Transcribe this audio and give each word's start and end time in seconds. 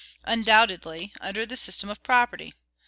Undoubtedly, 0.23 1.13
under 1.21 1.45
the 1.45 1.55
system 1.55 1.87
of 1.87 2.01
property. 2.01 2.55